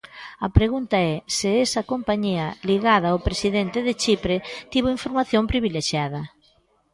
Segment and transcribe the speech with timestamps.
[0.45, 4.37] A pregunta é se esa compañía, ligada ao presidente de Chipre,
[4.71, 6.21] tivo información privilexiada.